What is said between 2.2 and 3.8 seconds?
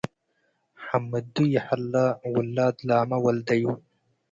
ውላድ ላመ ወልደዩ